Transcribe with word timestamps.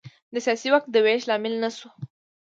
د 0.33 0.35
سیاسي 0.45 0.67
واک 0.71 0.83
د 0.89 0.95
وېش 1.05 1.21
لامل 1.29 1.53
نه 1.63 1.69
شو. 1.77 1.89